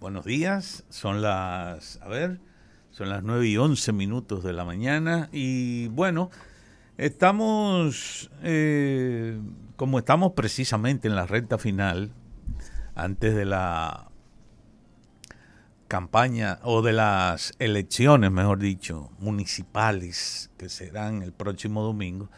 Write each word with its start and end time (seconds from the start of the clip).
buenos 0.00 0.24
días. 0.24 0.84
Son 0.88 1.22
las, 1.22 1.98
a 2.02 2.08
ver, 2.08 2.40
son 2.90 3.08
las 3.08 3.22
9 3.22 3.46
y 3.46 3.56
11 3.56 3.92
minutos 3.92 4.44
de 4.44 4.52
la 4.52 4.64
mañana 4.64 5.28
y 5.32 5.88
bueno, 5.88 6.30
estamos, 6.96 8.30
eh, 8.42 9.38
como 9.76 9.98
estamos 9.98 10.32
precisamente 10.32 11.08
en 11.08 11.16
la 11.16 11.26
recta 11.26 11.58
final, 11.58 12.12
antes 12.94 13.34
de 13.34 13.44
la 13.44 14.08
campaña 15.88 16.58
o 16.62 16.82
de 16.82 16.92
las 16.92 17.54
elecciones, 17.58 18.30
mejor 18.30 18.58
dicho, 18.58 19.10
municipales 19.18 20.50
que 20.58 20.68
serán 20.68 21.22
el 21.22 21.32
próximo 21.32 21.82
domingo. 21.82 22.30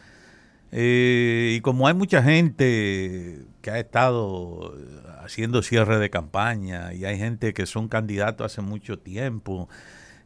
Eh, 0.71 1.55
y 1.57 1.61
como 1.61 1.87
hay 1.87 1.93
mucha 1.93 2.23
gente 2.23 3.45
que 3.61 3.71
ha 3.71 3.79
estado 3.79 4.73
haciendo 5.21 5.61
cierre 5.61 5.99
de 5.99 6.09
campaña 6.09 6.93
y 6.93 7.05
hay 7.05 7.17
gente 7.17 7.53
que 7.53 7.65
son 7.65 7.87
candidatos 7.87 8.51
hace 8.51 8.61
mucho 8.61 8.97
tiempo, 8.97 9.67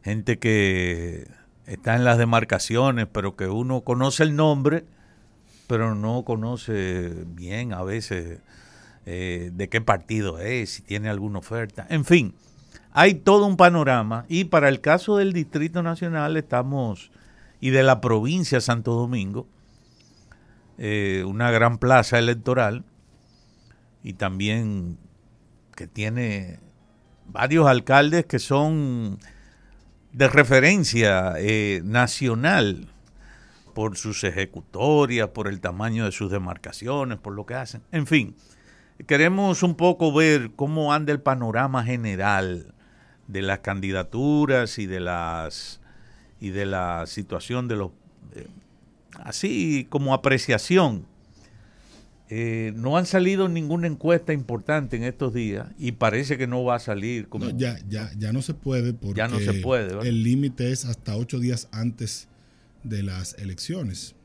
gente 0.04 0.38
que 0.38 1.28
está 1.66 1.96
en 1.96 2.04
las 2.04 2.18
demarcaciones, 2.18 3.08
pero 3.12 3.36
que 3.36 3.48
uno 3.48 3.82
conoce 3.82 4.24
el 4.24 4.36
nombre, 4.36 4.86
pero 5.68 5.96
no 5.96 6.24
conoce 6.24 7.12
bien 7.26 7.74
a 7.74 7.84
veces 7.84 8.40
eh, 9.08 9.52
de 9.54 9.70
qué 9.70 9.82
partido 9.82 10.40
es, 10.40 10.70
si 10.70 10.82
tiene 10.84 11.10
alguna 11.10 11.40
oferta. 11.40 11.88
En 11.90 12.06
fin, 12.06 12.36
hay 12.92 13.16
todo 13.16 13.48
un 13.48 13.58
panorama 13.58 14.26
y 14.30 14.46
para 14.46 14.70
el 14.70 14.80
caso 14.80 15.18
del 15.18 15.34
Distrito 15.34 15.82
Nacional 15.82 16.38
estamos, 16.38 17.12
y 17.60 17.72
de 17.72 17.84
la 17.84 18.00
provincia 18.00 18.58
de 18.60 18.62
Santo 18.62 18.94
Domingo, 18.94 19.48
eh, 20.78 21.24
una 21.26 21.52
gran 21.52 21.78
plaza 21.78 22.20
electoral 22.20 22.84
y 24.04 24.14
también 24.14 24.98
que 25.76 25.88
tiene 25.88 26.60
varios 27.26 27.68
alcaldes 27.68 28.26
que 28.26 28.40
son 28.40 29.20
de 30.12 30.28
referencia 30.28 31.34
eh, 31.38 31.82
nacional 31.84 32.88
por 33.74 33.98
sus 33.98 34.24
ejecutorias, 34.24 35.30
por 35.30 35.48
el 35.48 35.60
tamaño 35.60 36.06
de 36.06 36.12
sus 36.14 36.32
demarcaciones, 36.32 37.18
por 37.20 37.34
lo 37.34 37.46
que 37.46 37.56
hacen. 37.56 37.82
En 37.92 38.08
fin, 38.08 38.36
queremos 39.08 39.64
un 39.64 39.76
poco 39.76 40.14
ver 40.14 40.52
cómo 40.56 40.94
anda 40.94 41.12
el 41.12 41.20
panorama 41.22 41.84
general 41.84 42.74
de 43.28 43.42
las 43.42 43.60
candidaturas 43.60 44.80
y 44.80 44.86
de 44.86 45.00
las 45.00 45.82
y 46.40 46.50
de 46.50 46.66
la 46.66 47.06
situación 47.08 47.68
de 47.68 47.76
los 47.76 47.92
eh, 48.36 48.48
así 49.24 49.88
como 49.90 50.14
apreciación 50.14 51.06
eh, 52.28 52.74
no 52.76 52.98
han 52.98 53.06
salido 53.06 53.48
ninguna 53.48 53.86
encuesta 53.86 54.34
importante 54.34 54.98
en 54.98 55.04
estos 55.04 55.34
días 55.34 55.68
y 55.78 55.92
parece 55.92 56.38
que 56.40 56.48
no 56.48 56.64
va 56.64 56.76
a 56.76 56.80
salir. 56.80 57.28
Como... 57.28 57.52
ya, 57.52 57.78
ya, 57.88 58.12
ya 58.18 58.34
no 58.34 58.42
se 58.42 58.56
puede 58.56 58.94
porque 58.94 59.18
ya 59.18 59.28
no 59.28 59.40
se 59.40 59.54
puede, 59.54 60.08
el 60.08 60.24
límite 60.24 60.72
es 60.72 60.86
hasta 60.86 61.16
ocho 61.16 61.40
días 61.40 61.68
antes 61.72 62.28
de 62.84 63.04
las 63.04 63.36
elecciones 63.38 64.16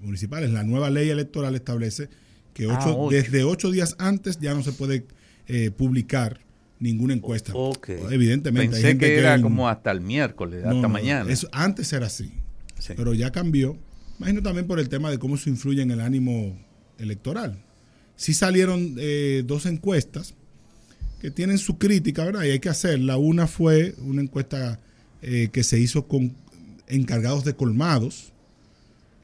municipales. 0.00 0.50
La 0.50 0.64
nueva 0.64 0.90
ley 0.90 1.10
electoral 1.10 1.54
establece 1.54 2.08
que 2.54 2.68
ah, 2.68 2.78
ocho, 2.78 3.08
desde 3.10 3.44
ocho 3.44 3.70
días 3.70 3.94
antes 3.98 4.40
ya 4.40 4.54
no 4.54 4.62
se 4.62 4.72
puede 4.72 5.06
eh, 5.46 5.70
publicar 5.70 6.40
ninguna 6.80 7.14
encuesta. 7.14 7.52
Evidentemente. 8.10 8.80
Pensé 8.80 8.98
que, 8.98 9.18
era 9.18 9.40
como 9.40 9.68
hasta 9.68 9.92
el 9.92 10.00
miércoles, 10.00 10.64
hasta 10.64 10.88
mañana. 10.88 11.30
Eso, 11.30 11.48
antes 11.52 11.92
era 11.92 12.06
así, 12.06 12.32
pero 12.96 13.14
ya 13.14 13.30
cambió. 13.30 13.78
Imagino 14.24 14.42
también 14.42 14.66
por 14.66 14.80
el 14.80 14.88
tema 14.88 15.10
de 15.10 15.18
cómo 15.18 15.34
eso 15.34 15.50
influye 15.50 15.82
en 15.82 15.90
el 15.90 16.00
ánimo 16.00 16.58
electoral. 16.96 17.58
Sí 18.16 18.32
salieron 18.32 18.94
eh, 18.96 19.44
dos 19.46 19.66
encuestas 19.66 20.32
que 21.20 21.30
tienen 21.30 21.58
su 21.58 21.76
crítica, 21.76 22.24
¿verdad? 22.24 22.44
Y 22.44 22.50
hay 22.52 22.58
que 22.58 22.70
hacerla. 22.70 23.18
Una 23.18 23.46
fue 23.46 23.94
una 23.98 24.22
encuesta 24.22 24.80
eh, 25.20 25.50
que 25.52 25.62
se 25.62 25.78
hizo 25.78 26.06
con 26.08 26.34
encargados 26.86 27.44
de 27.44 27.54
colmados, 27.54 28.32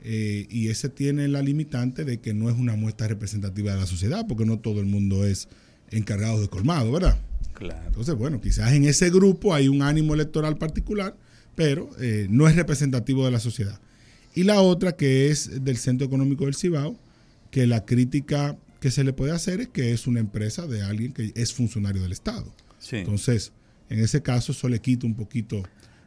eh, 0.05 0.47
y 0.51 0.69
ese 0.69 0.91
tiene 0.91 1.28
la 1.28 1.41
limitante 1.41 2.05
de 2.05 2.21
que 2.21 2.34
no 2.34 2.50
es 2.50 2.56
una 2.59 2.77
muestra 2.77 3.09
representativa 3.09 3.72
de 3.72 3.81
la 3.81 3.87
sociedad, 3.87 4.27
porque 4.28 4.44
no 4.44 4.59
todo 4.59 4.81
el 4.81 4.87
mundo 4.87 5.25
es 5.25 5.49
encargado 5.91 6.43
de 6.43 6.49
colmado, 6.49 6.93
¿verdad? 6.93 7.19
Claro. 7.55 7.87
Entonces, 7.87 8.16
bueno, 8.16 8.39
quizás 8.43 8.71
en 8.75 8.84
ese 8.84 9.09
grupo 9.09 9.55
hay 9.55 9.69
un 9.69 9.81
ánimo 9.81 10.12
electoral 10.12 10.59
particular, 10.59 11.16
pero 11.55 11.89
no 12.28 12.49
es 12.49 12.55
representativo 12.55 13.25
de 13.25 13.31
la 13.31 13.41
sociedad. 13.41 13.81
Y 14.34 14.44
la 14.44 14.60
otra, 14.60 14.92
que 14.92 15.28
es 15.28 15.64
del 15.64 15.76
Centro 15.76 16.06
Económico 16.06 16.44
del 16.44 16.54
Cibao, 16.54 16.96
que 17.50 17.66
la 17.66 17.84
crítica 17.84 18.56
que 18.80 18.91
se 18.91 19.04
le 19.04 19.12
puede 19.12 19.32
hacer 19.32 19.60
es 19.60 19.68
que 19.68 19.92
es 19.92 20.06
una 20.06 20.20
empresa 20.20 20.66
de 20.66 20.82
alguien 20.82 21.12
que 21.12 21.32
es 21.34 21.52
funcionario 21.52 22.02
del 22.02 22.12
Estado. 22.12 22.52
Entonces, 22.92 23.52
en 23.88 24.00
ese 24.00 24.22
caso, 24.22 24.52
eso 24.52 24.68
le 24.68 24.80
quita 24.80 25.06
un 25.06 25.14
poquito 25.14 25.62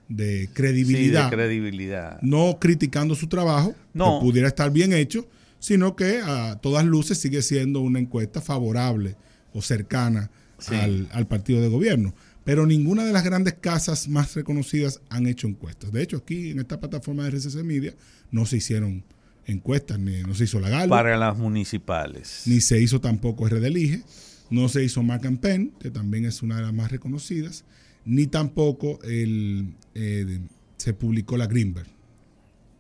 de 0.07 0.49
credibilidad. 0.53 1.29
credibilidad. 1.29 2.21
No 2.21 2.57
criticando 2.59 3.15
su 3.15 3.27
trabajo, 3.27 3.75
no. 3.93 4.19
que 4.19 4.25
pudiera 4.25 4.47
estar 4.47 4.71
bien 4.71 4.93
hecho, 4.93 5.27
sino 5.59 5.95
que 5.95 6.21
a 6.23 6.59
todas 6.61 6.85
luces 6.85 7.17
sigue 7.17 7.41
siendo 7.41 7.81
una 7.81 7.99
encuesta 7.99 8.41
favorable 8.41 9.15
o 9.53 9.61
cercana 9.61 10.29
al, 10.67 11.07
al, 11.11 11.27
partido 11.27 11.61
de 11.61 11.67
gobierno. 11.67 12.13
Pero 12.43 12.65
ninguna 12.65 13.05
de 13.05 13.13
las 13.13 13.23
grandes 13.23 13.53
casas 13.55 14.07
más 14.07 14.35
reconocidas 14.35 15.01
han 15.09 15.27
hecho 15.27 15.47
encuestas. 15.47 15.91
De 15.91 16.03
hecho, 16.03 16.17
aquí 16.17 16.51
en 16.51 16.59
esta 16.59 16.79
plataforma 16.79 17.23
de 17.23 17.29
RCC 17.29 17.63
Media 17.63 17.93
no 18.31 18.45
se 18.45 18.57
hicieron 18.57 19.03
encuestas, 19.45 19.99
ni, 19.99 20.21
no 20.23 20.33
se 20.33 20.45
hizo 20.45 20.59
la 20.59 20.69
gala. 20.69 20.89
Para 20.89 21.17
las 21.17 21.37
municipales. 21.37 22.43
Ni 22.45 22.61
se 22.61 22.81
hizo 22.81 22.99
tampoco 22.99 23.47
RDLIGE, 23.47 24.03
no 24.49 24.69
se 24.69 24.83
hizo 24.83 25.03
Mark 25.03 25.23
Pen, 25.39 25.73
que 25.79 25.89
también 25.89 26.25
es 26.25 26.41
una 26.41 26.57
de 26.57 26.63
las 26.63 26.73
más 26.73 26.91
reconocidas, 26.91 27.63
ni 28.05 28.27
tampoco 28.27 28.99
el, 29.03 29.73
eh, 29.95 30.39
se 30.77 30.93
publicó 30.93 31.37
la 31.37 31.47
Greenberg 31.47 31.87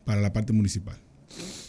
para 0.05 0.21
la 0.21 0.33
parte 0.33 0.51
municipal. 0.53 0.97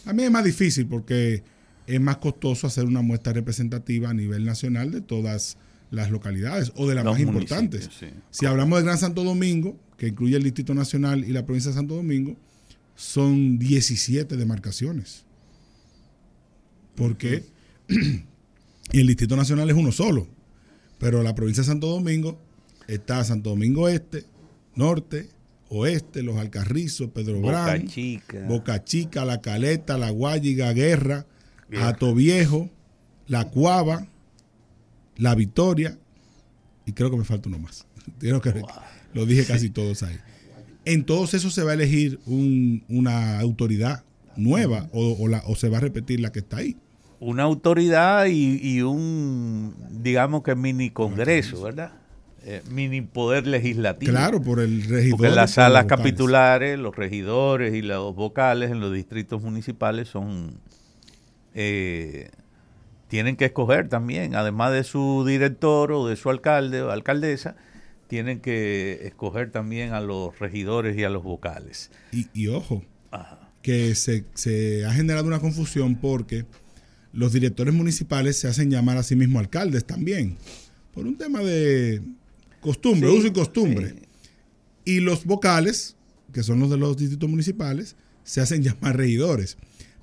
También 0.03 0.27
es 0.27 0.33
más 0.33 0.43
difícil 0.43 0.85
porque 0.87 1.43
es 1.87 2.01
más 2.01 2.17
costoso 2.17 2.67
hacer 2.67 2.85
una 2.85 3.01
muestra 3.01 3.33
representativa 3.33 4.09
a 4.09 4.13
nivel 4.13 4.45
nacional 4.45 4.91
de 4.91 5.01
todas 5.01 5.23
las 5.23 5.57
localidades 6.11 6.71
o 6.75 6.87
de 6.87 6.95
las 6.95 7.05
más 7.05 7.19
importantes. 7.19 7.89
Si 8.29 8.45
hablamos 8.45 8.79
de 8.79 8.85
Gran 8.85 8.97
Santo 8.97 9.23
Domingo, 9.23 9.77
que 9.97 10.07
incluye 10.07 10.35
el 10.35 10.43
Distrito 10.43 10.73
Nacional 10.73 11.23
y 11.23 11.31
la 11.31 11.45
provincia 11.45 11.71
de 11.71 11.75
Santo 11.75 11.95
Domingo, 11.95 12.35
son 12.95 13.57
17 13.57 14.35
demarcaciones. 14.37 15.23
Porque 16.95 17.43
el 17.87 19.07
Distrito 19.07 19.35
Nacional 19.35 19.69
es 19.69 19.75
uno 19.75 19.91
solo, 19.91 20.27
pero 20.97 21.23
la 21.23 21.35
provincia 21.35 21.61
de 21.61 21.67
Santo 21.67 21.87
Domingo 21.87 22.39
está 22.87 23.23
Santo 23.23 23.49
Domingo 23.51 23.89
Este, 23.89 24.25
Norte, 24.75 25.29
Oeste, 25.69 26.23
Los 26.23 26.37
Alcarrizos, 26.37 27.09
Pedro 27.09 27.39
Boca 27.39 27.83
Chica. 27.85 28.45
Boca 28.47 28.83
Chica, 28.83 29.25
La 29.25 29.41
Caleta, 29.41 29.97
La 29.97 30.09
Guayiga, 30.09 30.71
Guerra, 30.73 31.25
Ato 31.81 32.13
Viejo, 32.13 32.69
La 33.27 33.49
Cuava, 33.49 34.07
La 35.17 35.35
Victoria, 35.35 35.97
y 36.85 36.91
creo 36.93 37.09
que 37.11 37.17
me 37.17 37.25
falta 37.25 37.49
uno 37.49 37.59
más. 37.59 37.85
Lo 39.13 39.25
dije 39.25 39.45
casi 39.45 39.69
todos 39.69 40.03
ahí 40.03 40.17
en 40.85 41.03
todos 41.03 41.33
esos 41.33 41.53
se 41.53 41.63
va 41.63 41.71
a 41.71 41.73
elegir 41.73 42.19
una 42.25 43.39
autoridad 43.39 44.03
nueva 44.37 44.87
o, 44.93 45.55
se 45.55 45.69
va 45.69 45.77
a 45.77 45.81
repetir 45.81 46.19
la 46.19 46.31
que 46.31 46.39
está 46.39 46.57
ahí. 46.57 46.77
Una 47.19 47.43
autoridad 47.43 48.27
y, 48.27 48.81
un, 48.81 49.73
digamos 49.89 50.43
que 50.43 50.55
mini 50.55 50.91
congreso, 50.91 51.61
¿verdad? 51.63 51.93
Eh, 52.43 52.61
mini 52.69 53.01
poder 53.01 53.47
legislativo. 53.47 54.11
Claro, 54.11 54.39
por 54.39 54.59
el 54.59 54.83
regidor. 54.83 55.17
Porque 55.17 55.35
las 55.35 55.51
salas 55.51 55.85
capitulares, 55.85 56.77
los 56.77 56.95
regidores 56.95 57.73
y 57.73 57.81
los 57.81 58.13
vocales 58.13 58.69
en 58.69 58.79
los 58.79 58.93
distritos 58.93 59.41
municipales 59.41 60.07
son... 60.07 60.59
Eh, 61.55 62.29
tienen 63.07 63.35
que 63.35 63.45
escoger 63.45 63.89
también, 63.89 64.35
además 64.35 64.73
de 64.73 64.83
su 64.83 65.25
director 65.25 65.91
o 65.91 66.07
de 66.07 66.15
su 66.15 66.29
alcalde 66.29 66.81
o 66.81 66.91
alcaldesa, 66.91 67.55
tienen 68.07 68.39
que 68.39 69.01
escoger 69.03 69.51
también 69.51 69.93
a 69.93 70.01
los 70.01 70.37
regidores 70.39 70.97
y 70.97 71.03
a 71.03 71.09
los 71.09 71.23
vocales. 71.23 71.91
Y, 72.11 72.47
ojo, 72.47 72.83
que 73.61 73.95
se, 73.95 74.85
ha 74.85 74.93
generado 74.93 75.27
una 75.27 75.39
confusión 75.39 75.95
porque 75.95 76.45
los 77.13 77.33
directores 77.33 77.73
municipales 77.73 78.37
se 78.37 78.47
hacen 78.47 78.69
llamar 78.69 78.97
a 78.97 79.03
sí 79.03 79.15
mismos 79.15 79.39
alcaldes 79.39 79.85
también, 79.85 80.37
por 80.93 81.07
un 81.07 81.17
tema 81.17 81.39
de 81.39 82.01
costumbre, 82.61 83.09
uso 83.09 83.27
y 83.27 83.33
costumbre. 83.33 83.95
Y 84.83 84.99
los 84.99 85.25
vocales, 85.25 85.95
que 86.31 86.43
son 86.43 86.59
los 86.59 86.69
de 86.69 86.77
los 86.77 86.95
distritos 86.95 87.29
municipales, 87.29 87.95
se 88.23 88.41
hacen 88.41 88.61
llamar 88.63 88.97
regidores. 88.97 89.57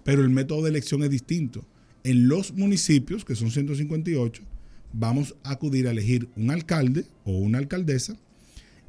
Pero 0.05 0.23
el 0.23 0.31
método 0.31 0.63
de 0.63 0.71
elección 0.71 1.03
es 1.05 1.11
distinto. 1.11 1.65
En 2.05 2.29
los 2.29 2.53
municipios, 2.55 3.25
que 3.25 3.37
son 3.37 3.51
158, 3.51 4.43
vamos 4.93 5.37
a 5.45 5.53
acudir 5.53 5.87
a 5.87 5.93
elegir 5.93 6.29
un 6.37 6.51
alcalde 6.51 7.05
o 7.25 7.33
una 7.33 7.59
alcaldesa 7.59 8.17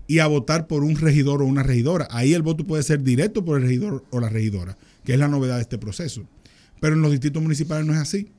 y 0.07 0.19
a 0.19 0.27
votar 0.27 0.68
por 0.68 0.83
un 0.83 0.95
regidor 0.95 1.42
o 1.42 1.45
una 1.45 1.63
regidora. 1.63 2.07
Ahí 2.12 2.33
el 2.33 2.42
voto 2.42 2.65
puede 2.65 2.83
ser 2.83 3.04
directo 3.04 3.45
por 3.45 3.57
el 3.57 3.63
regidor 3.63 4.04
o 4.10 4.19
la 4.19 4.30
regidora, 4.30 4.77
que 5.04 5.13
es 5.13 5.19
la 5.19 5.27
novedad 5.27 5.56
de 5.56 5.62
este 5.62 5.77
proceso. 5.77 6.27
Pero 6.81 6.95
en 6.95 7.01
los 7.01 7.12
distritos 7.12 7.42
municipales 7.42 7.86
no 7.86 7.94
es 7.94 8.00
así. 8.00 8.31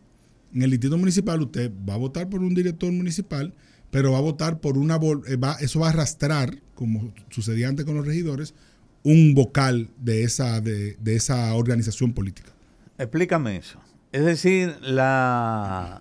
En 0.55 0.62
el 0.62 0.71
distrito 0.71 0.99
municipal 0.99 1.41
usted 1.41 1.71
va 1.88 1.94
a 1.94 1.99
votar 1.99 2.29
por 2.29 2.43
un 2.43 2.55
director 2.55 2.93
municipal, 2.93 3.55
pero 3.91 4.12
va 4.12 4.19
a 4.19 4.23
votar 4.23 4.61
por 4.61 4.76
una, 4.76 4.97
eh, 5.26 5.38
eso 5.61 5.81
va 5.81 5.87
a 5.87 5.91
arrastrar, 5.91 6.61
como 6.75 7.12
sucedía 7.31 7.69
antes 7.69 7.85
con 7.85 7.97
los 7.97 8.06
regidores, 8.06 8.55
un 9.03 9.35
vocal 9.35 9.91
de 9.99 10.25
esa, 10.25 10.61
de, 10.61 10.97
de 11.00 11.17
esa 11.17 11.55
organización 11.55 12.12
política. 12.12 12.53
Explícame 12.99 13.56
eso. 13.56 13.79
Es 14.14 14.25
decir, 14.25 14.76
la 14.81 16.00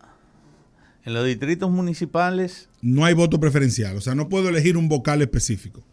en 1.04 1.16
los 1.16 1.26
distritos 1.26 1.72
municipales 1.72 2.70
no 2.80 3.06
hay 3.06 3.16
voto 3.16 3.40
preferencial, 3.40 3.98
o 3.98 4.02
sea, 4.02 4.14
no 4.14 4.30
puedo 4.30 4.50
elegir 4.50 4.78
un 4.78 4.88
vocal 4.88 5.24
específico. 5.24 5.84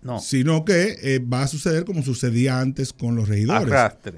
No. 0.00 0.20
Sino 0.20 0.64
que 0.64 0.96
eh, 1.02 1.18
va 1.18 1.42
a 1.42 1.48
suceder 1.48 1.84
como 1.84 2.02
sucedía 2.02 2.60
antes 2.60 2.94
con 2.94 3.14
los 3.14 3.28
regidores. 3.28 3.70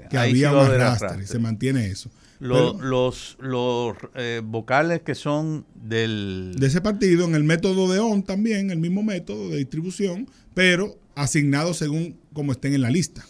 Que 0.09 0.17
había 0.17 0.53
un 0.53 0.59
arrastre, 0.59 1.27
se 1.27 1.37
mantiene 1.37 1.87
eso. 1.87 2.09
los 2.39 3.35
los 3.41 3.97
eh, 4.15 4.41
vocales 4.41 5.01
que 5.01 5.15
son 5.15 5.65
del... 5.75 6.55
De 6.57 6.67
ese 6.67 6.79
partido, 6.79 7.25
en 7.25 7.35
el 7.35 7.43
método 7.43 7.91
de 7.91 7.99
ON 7.99 8.23
también, 8.23 8.71
el 8.71 8.79
mismo 8.79 9.03
método 9.03 9.49
de 9.49 9.57
distribución, 9.57 10.29
pero 10.53 10.97
asignados 11.13 11.75
según 11.75 12.15
como 12.31 12.53
estén 12.53 12.73
en 12.73 12.81
la 12.81 12.89
lista. 12.89 13.25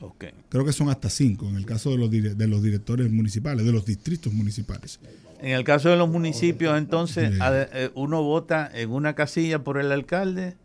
Okay. 0.00 0.30
Creo 0.48 0.64
que 0.64 0.72
son 0.72 0.88
hasta 0.88 1.10
cinco 1.10 1.48
en 1.48 1.56
el 1.56 1.66
caso 1.66 1.90
de 1.90 1.98
los, 1.98 2.10
de 2.10 2.48
los 2.48 2.62
directores 2.62 3.10
municipales, 3.10 3.66
de 3.66 3.72
los 3.72 3.84
distritos 3.84 4.32
municipales. 4.32 4.98
En 5.40 5.52
el 5.52 5.64
caso 5.64 5.88
de 5.88 5.96
los 5.96 6.08
municipios, 6.08 6.76
entonces, 6.76 7.32
eh, 7.40 7.90
uno 7.94 8.22
vota 8.22 8.70
en 8.72 8.90
una 8.90 9.14
casilla 9.14 9.62
por 9.62 9.78
el 9.78 9.90
alcalde 9.92 10.56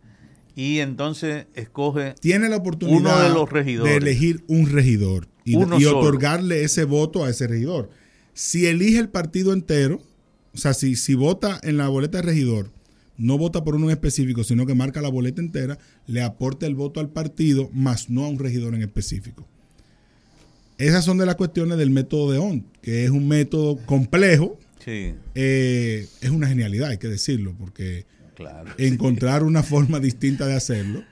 y 0.56 0.80
entonces 0.80 1.48
escoge 1.54 2.16
tiene 2.22 2.48
la 2.50 2.58
oportunidad 2.58 3.00
uno 3.00 3.20
de 3.20 3.30
los 3.30 3.50
regidores 3.50 3.92
de 3.92 3.98
elegir 3.98 4.44
un 4.48 4.70
regidor 4.70 5.28
y, 5.44 5.56
otorgarle 5.56 6.64
ese 6.64 6.86
voto 6.86 7.24
a 7.24 7.30
ese 7.30 7.48
regidor. 7.48 7.90
Si 8.34 8.66
elige 8.66 9.00
el 9.00 9.10
partido 9.10 9.54
entero, 9.54 10.02
o 10.54 10.58
sea, 10.58 10.74
si, 10.74 10.96
si 10.96 11.14
vota 11.14 11.60
en 11.62 11.78
la 11.78 11.88
boleta 11.88 12.18
de 12.18 12.24
regidor, 12.24 12.72
no 13.18 13.38
vota 13.38 13.64
por 13.64 13.76
uno 13.76 13.86
en 13.86 13.92
específico, 13.92 14.44
sino 14.44 14.66
que 14.66 14.76
marca 14.76 15.02
la 15.02 15.10
boleta 15.10 15.42
entera, 15.42 15.78
le 16.08 16.22
aporta 16.22 16.66
el 16.66 16.76
voto 16.76 17.00
al 17.00 17.10
partido, 17.10 17.70
más 17.74 18.10
no 18.10 18.26
a 18.26 18.30
un 18.30 18.40
regidor 18.40 18.76
en 18.76 18.82
específico. 18.82 19.48
Esas 20.78 21.06
son 21.06 21.18
de 21.18 21.26
las 21.26 21.36
cuestiones 21.36 21.78
del 21.78 21.90
método 21.90 22.32
de 22.32 22.38
ON, 22.38 22.66
que 22.82 23.06
es 23.06 23.10
un 23.10 23.28
método 23.28 23.78
complejo. 23.86 24.60
Sí. 24.84 25.14
Eh, 25.34 26.08
es 26.22 26.30
una 26.30 26.48
genialidad, 26.48 26.90
hay 26.90 26.98
que 26.98 27.08
decirlo, 27.08 27.56
porque 27.58 28.06
encontrar 28.78 29.44
una 29.44 29.64
forma 29.64 30.00
distinta 30.00 30.46
de 30.46 30.56
hacerlo, 30.56 31.04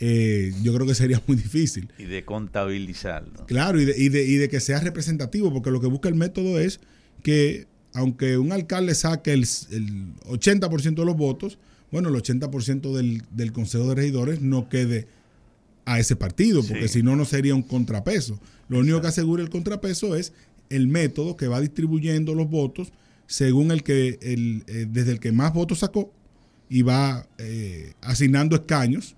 eh, 0.00 0.52
yo 0.62 0.74
creo 0.74 0.86
que 0.86 0.94
sería 0.94 1.22
muy 1.26 1.36
difícil. 1.36 1.88
Y 1.98 2.04
de 2.04 2.24
contabilizarlo. 2.24 3.46
Claro, 3.46 3.80
y 3.80 3.84
de, 3.84 3.94
y, 3.96 4.08
de, 4.08 4.24
y 4.24 4.36
de 4.36 4.48
que 4.48 4.58
sea 4.60 4.80
representativo, 4.80 5.52
porque 5.52 5.70
lo 5.70 5.80
que 5.80 5.86
busca 5.86 6.08
el 6.08 6.14
método 6.14 6.58
es 6.58 6.80
que, 7.22 7.66
aunque 7.94 8.38
un 8.38 8.52
alcalde 8.52 8.94
saque 8.94 9.32
el, 9.32 9.46
el 9.70 10.14
80% 10.28 10.94
de 10.94 11.04
los 11.04 11.16
votos, 11.16 11.58
bueno, 11.90 12.08
el 12.08 12.14
80% 12.14 12.94
del, 12.94 13.22
del 13.30 13.52
Consejo 13.52 13.88
de 13.88 13.94
Regidores 13.96 14.40
no 14.40 14.68
quede 14.68 15.08
a 15.84 15.98
ese 15.98 16.14
partido, 16.14 16.62
porque 16.62 16.88
si 16.88 17.02
no, 17.02 17.16
no 17.16 17.24
sería 17.24 17.54
un 17.54 17.62
contrapeso. 17.62 18.38
Lo 18.68 18.78
único 18.78 19.00
que 19.00 19.08
asegura 19.08 19.42
el 19.42 19.50
contrapeso 19.50 20.14
es 20.14 20.32
el 20.68 20.86
método 20.86 21.36
que 21.36 21.48
va 21.48 21.60
distribuyendo 21.60 22.34
los 22.34 22.48
votos 22.48 22.92
según 23.26 23.70
el 23.70 23.82
que, 23.82 24.18
el, 24.22 24.64
eh, 24.66 24.86
desde 24.88 25.12
el 25.12 25.20
que 25.20 25.32
más 25.32 25.52
votos 25.52 25.80
sacó 25.80 26.12
y 26.68 26.82
va 26.82 27.26
eh, 27.38 27.94
asignando 28.00 28.56
escaños 28.56 29.16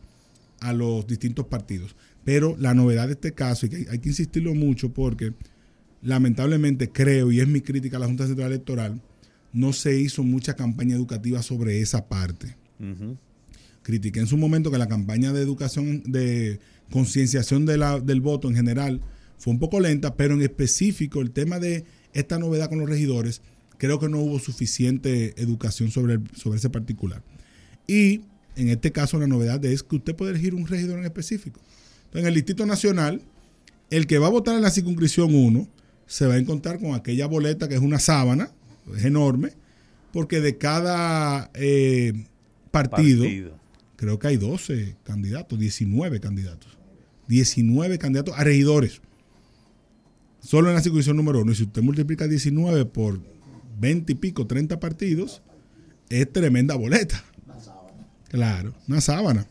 a 0.61 0.73
los 0.73 1.07
distintos 1.07 1.47
partidos. 1.47 1.95
Pero 2.25 2.57
la 2.59 2.73
novedad 2.73 3.07
de 3.07 3.15
este 3.15 3.33
caso, 3.33 3.67
y 3.67 3.69
que 3.69 3.87
hay 3.91 3.99
que 3.99 4.09
insistirlo 4.09 4.55
mucho 4.55 4.93
porque 4.93 5.33
lamentablemente 6.03 6.91
creo, 6.91 7.33
y 7.33 7.41
es 7.41 7.49
mi 7.49 7.61
crítica 7.61 7.97
a 7.97 8.01
la 8.01 8.07
Junta 8.07 8.27
Central 8.27 8.49
Electoral, 8.49 9.01
no 9.53 9.73
se 9.73 9.99
hizo 9.99 10.23
mucha 10.25 10.55
campaña 10.55 10.97
educativa 10.97 11.43
sobre 11.43 11.81
esa 11.81 12.09
parte. 12.09 12.57
Critiqué 13.83 14.21
en 14.21 14.27
su 14.27 14.37
momento 14.37 14.71
que 14.71 14.79
la 14.79 14.89
campaña 14.89 15.33
de 15.33 15.41
educación, 15.41 16.03
de 16.05 16.59
concienciación 16.91 17.65
de 17.65 17.79
del 18.05 18.21
voto 18.21 18.49
en 18.49 18.57
general 18.57 19.01
fue 19.39 19.53
un 19.53 19.61
poco 19.61 19.81
lenta, 19.81 20.17
pero 20.17 20.35
en 20.35 20.43
específico 20.43 21.21
el 21.21 21.31
tema 21.31 21.59
de 21.59 21.85
esta 22.13 22.39
novedad 22.39 22.69
con 22.69 22.81
los 22.81 22.89
regidores, 22.89 23.41
creo 23.79 23.99
que 23.99 24.09
no 24.09 24.19
hubo 24.19 24.39
suficiente 24.39 25.41
educación 25.41 25.91
sobre, 25.91 26.19
sobre 26.35 26.59
ese 26.59 26.71
particular. 26.71 27.23
Y 27.87 28.23
en 28.57 28.69
este 28.69 28.93
caso 28.93 29.19
la 29.19 29.27
novedad 29.27 29.65
es 29.65 29.83
que 29.83 29.97
usted 29.97 30.15
puede 30.15 30.33
elegir 30.33 30.55
un 30.55 30.67
regidor 30.67 30.99
en 30.99 31.05
específico. 31.05 31.61
Entonces, 32.05 32.23
en 32.23 32.27
el 32.27 32.35
Distrito 32.35 32.67
Nacional, 32.67 33.23
el 33.91 34.07
que 34.07 34.19
va 34.19 34.27
a 34.27 34.31
votar 34.31 34.57
en 34.57 34.63
la 34.63 34.71
circunscripción 34.71 35.35
1 35.35 35.69
se 36.13 36.27
va 36.27 36.35
a 36.35 36.37
encontrar 36.37 36.79
con 36.79 36.95
aquella 36.95 37.27
boleta 37.27 37.69
que 37.71 37.75
es 37.75 37.81
una 37.81 37.99
sábana, 37.99 38.51
es 38.95 39.07
enorme, 39.07 39.55
porque 40.13 40.43
de 40.43 40.59
cada 40.59 41.51
eh, 41.55 42.27
partido, 42.71 43.25
creo 43.97 44.19
que 44.19 44.27
hay 44.27 44.37
12 44.37 44.97
candidatos, 45.05 45.59
19 45.59 46.21
candidatos. 46.21 46.77
19 47.29 47.99
candidatos 47.99 48.35
a 48.37 48.45
regidores. 48.45 49.01
Solo 50.41 50.69
en 50.69 50.75
la 50.75 50.83
circunscripción 50.83 51.17
número 51.17 51.41
1. 51.41 51.53
Y 51.53 51.55
si 51.55 51.63
usted 51.63 51.81
multiplica 51.81 52.29
19 52.29 52.85
por 52.85 53.19
20 53.81 54.13
y 54.13 54.15
pico, 54.17 54.47
30 54.47 54.79
partidos, 54.81 55.41
es 56.11 56.31
tremenda 56.31 56.75
boleta. 56.75 57.25
Claro, 58.29 58.75
una 58.87 59.01
sábana. 59.01 59.47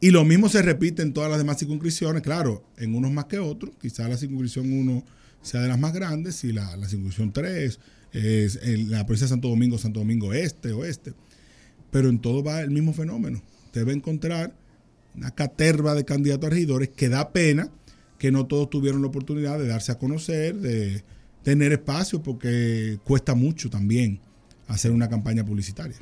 Y 0.00 0.10
lo 0.10 0.24
mismo 0.24 0.48
se 0.48 0.62
repite 0.62 1.02
en 1.02 1.12
todas 1.12 1.30
las 1.30 1.38
demás 1.38 1.58
circunscripciones, 1.58 2.22
claro, 2.22 2.64
en 2.76 2.96
unos 2.96 3.12
más 3.12 3.26
que 3.26 3.38
otros. 3.38 3.76
Quizás 3.80 4.08
la 4.08 4.16
circunscripción 4.16 4.72
1 4.72 5.17
sea 5.48 5.60
de 5.60 5.68
las 5.68 5.78
más 5.78 5.92
grandes 5.92 6.44
y 6.44 6.52
la, 6.52 6.76
la 6.76 6.88
circunscripción 6.88 7.32
3 7.32 7.80
es 8.12 8.54
la 8.88 9.04
provincia 9.04 9.26
de 9.26 9.30
Santo 9.30 9.48
Domingo, 9.48 9.78
Santo 9.78 10.00
Domingo 10.00 10.32
Este, 10.32 10.72
Oeste. 10.72 11.12
Pero 11.90 12.08
en 12.08 12.18
todo 12.18 12.42
va 12.42 12.60
el 12.60 12.70
mismo 12.70 12.92
fenómeno. 12.92 13.42
Usted 13.66 13.86
va 13.86 13.90
a 13.90 13.94
encontrar 13.94 14.54
una 15.14 15.30
caterva 15.32 15.94
de 15.94 16.04
candidatos 16.04 16.46
a 16.46 16.50
regidores 16.50 16.90
que 16.90 17.08
da 17.08 17.32
pena 17.32 17.70
que 18.18 18.32
no 18.32 18.46
todos 18.46 18.68
tuvieron 18.68 19.00
la 19.02 19.08
oportunidad 19.08 19.58
de 19.58 19.68
darse 19.68 19.92
a 19.92 19.98
conocer, 19.98 20.56
de 20.56 21.02
tener 21.42 21.72
espacio, 21.72 22.22
porque 22.22 22.98
cuesta 23.04 23.34
mucho 23.34 23.70
también 23.70 24.20
hacer 24.66 24.90
una 24.90 25.08
campaña 25.08 25.44
publicitaria. 25.44 25.96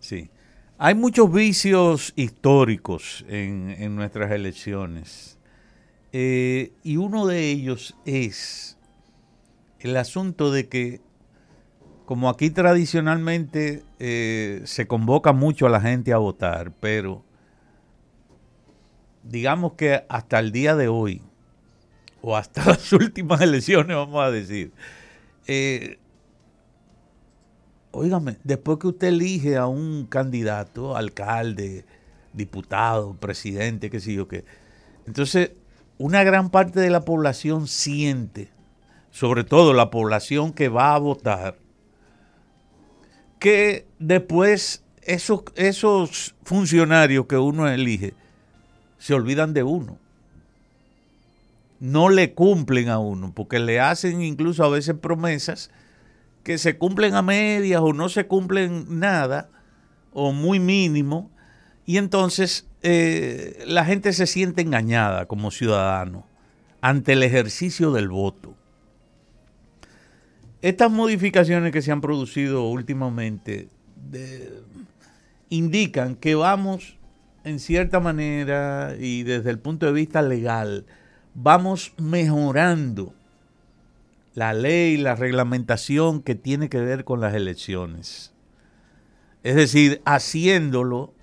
Sí. 0.00 0.30
Hay 0.78 0.94
muchos 0.94 1.30
vicios 1.30 2.14
históricos 2.16 3.24
en, 3.28 3.94
nuestras 3.94 4.32
elecciones. 4.32 5.36
Eh, 6.12 6.72
y 6.82 6.96
uno 6.96 7.26
de 7.26 7.50
ellos 7.50 7.96
es 8.04 8.76
el 9.78 9.96
asunto 9.96 10.50
de 10.50 10.68
que, 10.68 11.00
como 12.04 12.28
aquí 12.28 12.50
tradicionalmente 12.50 13.84
eh, 13.98 14.62
se 14.64 14.86
convoca 14.86 15.32
mucho 15.32 15.66
a 15.66 15.70
la 15.70 15.80
gente 15.80 16.12
a 16.12 16.18
votar, 16.18 16.72
pero 16.80 17.24
digamos 19.22 19.74
que 19.74 20.04
hasta 20.08 20.38
el 20.40 20.50
día 20.50 20.74
de 20.74 20.88
hoy, 20.88 21.22
o 22.22 22.36
hasta 22.36 22.64
las 22.66 22.92
últimas 22.92 23.40
elecciones, 23.40 23.96
vamos 23.96 24.22
a 24.22 24.30
decir, 24.30 24.72
eh, 25.46 25.98
después 28.44 28.78
que 28.78 28.88
usted 28.88 29.08
elige 29.08 29.56
a 29.56 29.66
un 29.66 30.06
candidato, 30.06 30.96
alcalde, 30.96 31.84
diputado, 32.32 33.14
presidente, 33.14 33.90
qué 33.90 34.00
sé 34.00 34.14
yo 34.14 34.26
qué, 34.26 34.44
entonces 35.06 35.52
una 36.00 36.24
gran 36.24 36.48
parte 36.48 36.80
de 36.80 36.88
la 36.88 37.04
población 37.04 37.68
siente, 37.68 38.48
sobre 39.10 39.44
todo 39.44 39.74
la 39.74 39.90
población 39.90 40.54
que 40.54 40.70
va 40.70 40.94
a 40.94 40.98
votar, 40.98 41.58
que 43.38 43.86
después 43.98 44.82
esos, 45.02 45.42
esos 45.56 46.34
funcionarios 46.42 47.26
que 47.26 47.36
uno 47.36 47.68
elige 47.68 48.14
se 48.96 49.12
olvidan 49.12 49.52
de 49.52 49.62
uno. 49.62 49.98
No 51.80 52.08
le 52.08 52.32
cumplen 52.32 52.88
a 52.88 52.98
uno, 52.98 53.34
porque 53.34 53.58
le 53.58 53.78
hacen 53.78 54.22
incluso 54.22 54.64
a 54.64 54.70
veces 54.70 54.94
promesas 54.94 55.70
que 56.42 56.56
se 56.56 56.78
cumplen 56.78 57.14
a 57.14 57.20
medias 57.20 57.82
o 57.82 57.92
no 57.92 58.08
se 58.08 58.26
cumplen 58.26 58.86
nada 58.88 59.50
o 60.14 60.32
muy 60.32 60.60
mínimo 60.60 61.30
y 61.84 61.98
entonces 61.98 62.69
eh, 62.82 63.62
la 63.66 63.84
gente 63.84 64.12
se 64.12 64.26
siente 64.26 64.62
engañada 64.62 65.26
como 65.26 65.50
ciudadano 65.50 66.26
ante 66.80 67.12
el 67.12 67.22
ejercicio 67.22 67.92
del 67.92 68.08
voto. 68.08 68.54
Estas 70.62 70.90
modificaciones 70.90 71.72
que 71.72 71.82
se 71.82 71.92
han 71.92 72.00
producido 72.00 72.64
últimamente 72.64 73.68
indican 75.48 76.16
que 76.16 76.34
vamos 76.34 76.96
en 77.44 77.58
cierta 77.58 78.00
manera 78.00 78.94
y 78.98 79.22
desde 79.22 79.50
el 79.50 79.58
punto 79.58 79.86
de 79.86 79.92
vista 79.92 80.22
legal, 80.22 80.84
vamos 81.34 81.92
mejorando 81.96 83.14
la 84.34 84.52
ley, 84.52 84.96
la 84.96 85.16
reglamentación 85.16 86.22
que 86.22 86.34
tiene 86.34 86.68
que 86.68 86.80
ver 86.80 87.04
con 87.04 87.20
las 87.20 87.34
elecciones. 87.34 88.32
Es 89.42 89.54
decir, 89.54 90.02
haciéndolo 90.04 91.14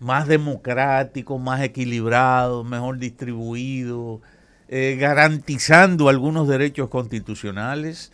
más 0.00 0.28
democrático, 0.28 1.38
más 1.38 1.62
equilibrado, 1.62 2.64
mejor 2.64 2.98
distribuido, 2.98 4.20
eh, 4.68 4.96
garantizando 4.98 6.08
algunos 6.08 6.48
derechos 6.48 6.88
constitucionales 6.88 8.12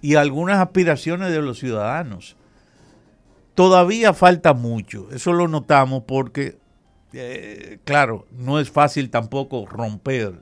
y 0.00 0.14
algunas 0.14 0.58
aspiraciones 0.58 1.30
de 1.32 1.42
los 1.42 1.58
ciudadanos. 1.58 2.36
Todavía 3.54 4.14
falta 4.14 4.54
mucho, 4.54 5.08
eso 5.12 5.32
lo 5.32 5.48
notamos 5.48 6.04
porque, 6.06 6.58
eh, 7.12 7.78
claro, 7.84 8.26
no 8.30 8.60
es 8.60 8.70
fácil 8.70 9.10
tampoco 9.10 9.66
romper 9.66 10.40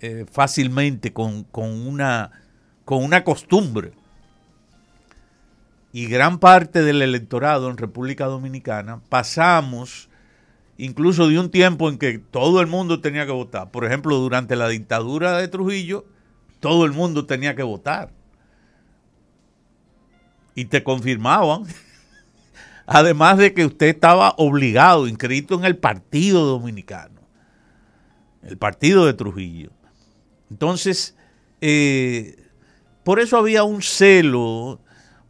eh, 0.00 0.26
fácilmente 0.30 1.12
con, 1.12 1.46
una, 1.52 2.32
con 2.84 3.04
una 3.04 3.22
costumbre. 3.22 3.92
Y 5.92 6.06
gran 6.06 6.38
parte 6.38 6.82
del 6.82 7.02
electorado 7.02 7.70
en 7.70 7.76
República 7.76 8.26
Dominicana 8.26 9.00
pasamos 9.08 10.08
incluso 10.78 11.28
de 11.28 11.38
un 11.38 11.50
tiempo 11.50 11.88
en 11.88 11.98
que 11.98 12.18
todo 12.18 12.60
el 12.60 12.66
mundo 12.66 13.00
tenía 13.00 13.26
que 13.26 13.32
votar. 13.32 13.70
Por 13.70 13.84
ejemplo, 13.84 14.16
durante 14.16 14.56
la 14.56 14.68
dictadura 14.68 15.38
de 15.38 15.48
Trujillo, 15.48 16.06
todo 16.60 16.84
el 16.86 16.92
mundo 16.92 17.26
tenía 17.26 17.54
que 17.54 17.62
votar. 17.62 18.10
Y 20.54 20.66
te 20.66 20.82
confirmaban, 20.82 21.64
además 22.86 23.38
de 23.38 23.54
que 23.54 23.66
usted 23.66 23.86
estaba 23.86 24.34
obligado, 24.38 25.06
inscrito 25.06 25.54
en 25.54 25.64
el 25.64 25.76
Partido 25.76 26.44
Dominicano, 26.46 27.20
el 28.42 28.58
Partido 28.58 29.06
de 29.06 29.14
Trujillo. 29.14 29.70
Entonces, 30.50 31.16
eh, 31.60 32.36
por 33.04 33.20
eso 33.20 33.36
había 33.36 33.64
un 33.64 33.82
celo, 33.82 34.80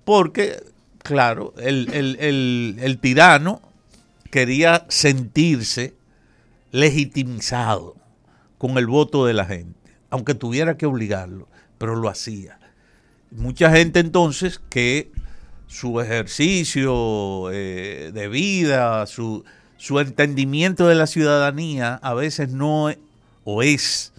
porque, 0.05 0.63
claro, 0.99 1.55
el 1.59 2.99
tirano 3.01 3.61
quería 4.31 4.87
sentirse 4.89 5.95
legitimizado 6.71 7.97
con 8.59 8.79
el 8.79 8.87
voto 8.87 9.27
de 9.27 9.35
la 9.35 9.45
gente, 9.45 9.79
aunque 10.09 10.35
tuviera 10.35 10.77
que 10.77 10.87
obligarlo, 10.87 11.49
pero 11.79 11.97
lo 11.97 12.09
hacía. 12.09 12.59
Mucha 13.33 13.71
gente 13.71 14.01
entonces 14.01 14.61
que 14.71 15.11
su 15.67 16.01
ejercicio 16.01 17.51
eh, 17.51 18.11
de 18.15 18.29
vida, 18.29 19.07
su, 19.07 19.45
su 19.79 19.99
entendimiento 20.01 20.87
de 20.87 20.95
la 20.95 21.07
ciudadanía 21.07 21.95
a 22.03 22.15
veces 22.15 22.51
no 22.51 22.89
o 23.45 23.63
es 23.63 24.13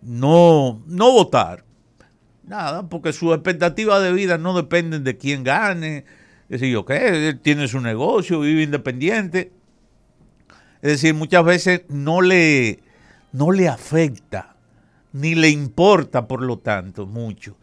no, 0.00 0.82
no 0.86 1.12
votar. 1.12 1.65
Nada, 2.46 2.88
porque 2.88 3.12
sus 3.12 3.34
expectativas 3.34 4.02
de 4.02 4.12
vida 4.12 4.38
no 4.38 4.54
dependen 4.56 5.04
de 5.04 5.16
quién 5.16 5.42
gane, 5.42 6.04
es 6.48 6.60
decir, 6.60 6.76
ok, 6.76 6.90
él 6.90 7.40
tiene 7.40 7.66
su 7.66 7.80
negocio, 7.80 8.40
vive 8.40 8.62
independiente. 8.62 9.52
Es 10.80 10.92
decir, 10.92 11.14
muchas 11.14 11.44
veces 11.44 11.82
no 11.88 12.20
le, 12.22 12.80
no 13.32 13.50
le 13.50 13.68
afecta, 13.68 14.56
ni 15.12 15.34
le 15.34 15.50
importa, 15.50 16.28
por 16.28 16.42
lo 16.42 16.58
tanto, 16.58 17.06
mucho 17.06 17.56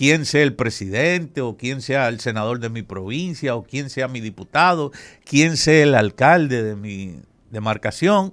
quién 0.00 0.24
sea 0.24 0.42
el 0.42 0.54
presidente 0.54 1.40
o 1.40 1.56
quién 1.58 1.82
sea 1.82 2.08
el 2.08 2.20
senador 2.20 2.60
de 2.60 2.70
mi 2.70 2.82
provincia 2.82 3.54
o 3.54 3.64
quién 3.64 3.90
sea 3.90 4.08
mi 4.08 4.20
diputado, 4.20 4.92
quién 5.24 5.56
sea 5.58 5.82
el 5.82 5.94
alcalde 5.94 6.62
de 6.62 6.74
mi 6.74 7.20
demarcación, 7.50 8.32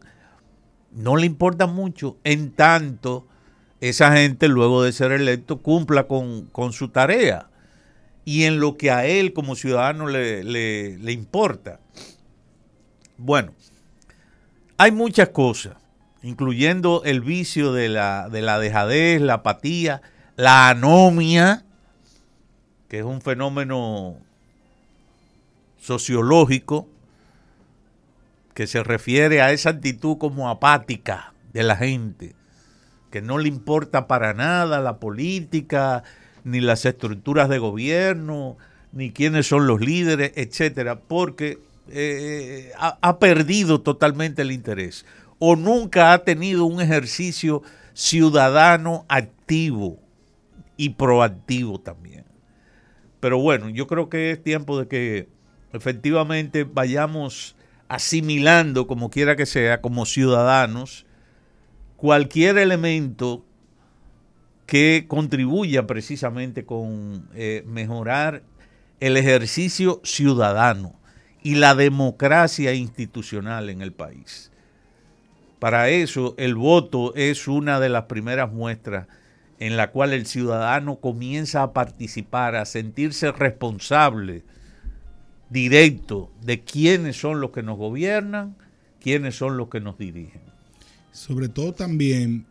no 0.91 1.17
le 1.17 1.25
importa 1.25 1.67
mucho 1.67 2.17
en 2.23 2.51
tanto 2.51 3.27
esa 3.81 4.15
gente 4.15 4.47
luego 4.47 4.83
de 4.83 4.91
ser 4.91 5.11
electo 5.11 5.61
cumpla 5.61 6.07
con, 6.07 6.47
con 6.47 6.73
su 6.73 6.89
tarea 6.89 7.49
y 8.27 8.43
en 8.43 8.59
lo 8.59 8.75
que 8.75 8.91
a 8.91 9.05
él 9.05 9.31
como 9.31 9.55
ciudadano 9.55 10.07
le, 10.07 11.11
importa. 11.13 11.79
Bueno, 13.17 13.53
hay 14.77 14.91
muchas 14.91 15.29
cosas, 15.29 15.77
incluyendo 16.23 17.03
el 17.05 17.21
vicio 17.21 17.71
de 17.71 17.87
la, 17.87 18.27
de 18.27 18.41
la 18.41 18.59
dejadez, 18.59 19.21
la 19.21 19.35
apatía, 19.35 20.01
la 20.35 20.67
anomia, 20.67 21.63
que 22.89 22.99
es 22.99 23.05
un 23.05 23.21
fenómeno 23.21 24.17
sociológico 25.79 26.89
que 28.53 28.67
se 28.67 28.83
refiere 28.83 29.41
a 29.41 29.53
esa 29.53 29.69
actitud 29.69 30.17
como 30.17 30.49
apática 30.49 31.33
de 31.53 31.63
la 31.63 31.77
gente, 31.77 32.35
que 33.09 33.21
no 33.21 33.37
le 33.37 33.47
importa 33.47 34.07
para 34.07 34.33
nada 34.33 34.79
la 34.79 34.97
política, 34.97 36.03
ni 36.43 36.61
las 36.61 36.85
estructuras 36.85 37.49
de 37.49 37.57
gobierno, 37.57 38.57
ni 38.91 39.11
quiénes 39.11 39.47
son 39.47 39.67
los 39.67 39.81
líderes, 39.81 40.31
etcétera, 40.35 40.99
porque 40.99 41.59
eh, 41.89 42.71
ha, 42.77 43.19
perdido 43.19 43.81
totalmente 43.81 44.41
el 44.41 44.51
interés 44.51 45.05
o 45.39 45.55
nunca 45.55 46.11
ha 46.13 46.23
tenido 46.23 46.65
un 46.65 46.81
ejercicio 46.81 47.63
ciudadano 47.93 49.05
activo 49.07 49.99
y 50.75 50.89
proactivo 50.89 51.79
también. 51.79 52.25
Pero 53.19 53.39
bueno, 53.39 53.69
yo 53.69 53.87
creo 53.87 54.09
que 54.09 54.31
es 54.31 54.43
tiempo 54.43 54.79
de 54.79 54.87
que 54.87 55.27
efectivamente 55.73 56.63
vayamos 56.63 57.55
asimilando, 57.87 58.85
como 58.85 59.09
quiera 59.09 59.35
que 59.35 59.45
sea, 59.45 59.81
como 59.81 60.05
ciudadanos, 60.05 61.06
cualquier 61.97 62.57
elemento 62.57 63.43
que 64.65 65.05
contribuya 65.07 65.87
precisamente 65.87 66.65
con 66.65 67.27
eh, 67.33 67.63
mejorar 67.65 68.43
el 68.99 69.17
ejercicio 69.17 70.01
ciudadano 70.03 70.95
y 71.43 71.55
la 71.55 71.75
democracia 71.75 72.73
institucional 72.73 73.69
en 73.69 73.81
el 73.81 73.93
país. 73.93 74.51
Para 75.59 75.89
eso 75.89 76.35
el 76.37 76.55
voto 76.55 77.15
es 77.15 77.47
una 77.47 77.79
de 77.79 77.89
las 77.89 78.03
primeras 78.03 78.51
muestras 78.51 79.07
en 79.59 79.75
la 79.75 79.91
cual 79.91 80.13
el 80.13 80.27
ciudadano 80.27 80.97
comienza 80.97 81.63
a 81.63 81.73
participar, 81.73 82.55
a 82.55 82.65
sentirse 82.65 83.31
responsable 83.31 84.43
directo 85.49 86.29
de 86.41 86.61
quiénes 86.61 87.19
son 87.19 87.41
los 87.41 87.51
que 87.51 87.63
nos 87.63 87.77
gobiernan, 87.77 88.55
quiénes 89.01 89.35
son 89.35 89.57
los 89.57 89.69
que 89.69 89.79
nos 89.79 89.97
dirigen. 89.97 90.46
Sobre 91.17 91.49
todo 91.49 91.73
también 91.73 92.45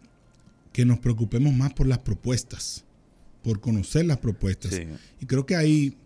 que 0.73 0.85
nos 0.85 0.99
preocupemos 0.99 1.55
más 1.55 1.73
por 1.73 1.87
las 1.87 2.01
propuestas, 2.01 2.85
por 3.45 3.61
conocer 3.61 4.05
las 4.07 4.19
propuestas. 4.19 4.73
Y 5.21 5.27
creo 5.27 5.47
que 5.47 5.55
ahí 5.55 5.97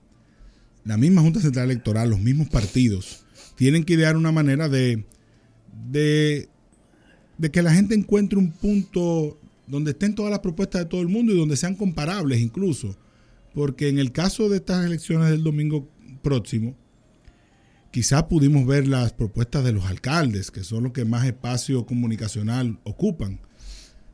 la 0.84 0.98
misma 0.98 1.22
Junta 1.22 1.40
Central 1.40 1.70
Electoral, 1.70 2.10
los 2.10 2.20
mismos 2.20 2.50
partidos, 2.50 3.24
tienen 3.56 3.82
que 3.84 3.94
idear 3.94 4.14
una 4.14 4.30
manera 4.30 4.68
de, 4.68 5.06
de, 5.90 6.50
de 7.38 7.50
que 7.50 7.62
la 7.62 7.72
gente 7.72 7.94
encuentre 7.94 8.38
un 8.38 8.52
punto 8.52 9.38
donde 9.66 9.92
estén 9.92 10.14
todas 10.14 10.30
las 10.30 10.40
propuestas 10.40 10.82
de 10.82 10.86
todo 10.86 11.00
el 11.00 11.08
mundo 11.08 11.32
y 11.32 11.38
donde 11.38 11.56
sean 11.56 11.74
comparables 11.74 12.40
incluso. 12.40 12.94
Porque 13.54 13.88
en 13.88 13.98
el 13.98 14.12
caso 14.12 14.50
de 14.50 14.58
estas 14.58 14.84
elecciones 14.84 15.30
del 15.30 15.42
domingo 15.42 15.88
próximo, 16.22 16.76
quizás 17.90 18.24
pudimos 18.24 18.66
ver 18.66 18.86
las 18.86 19.12
propuestas 19.12 19.64
de 19.64 19.72
los 19.72 19.84
alcaldes, 19.86 20.50
que 20.50 20.64
son 20.64 20.84
los 20.84 20.92
que 20.92 21.04
más 21.04 21.26
espacio 21.26 21.86
comunicacional 21.86 22.78
ocupan 22.84 23.40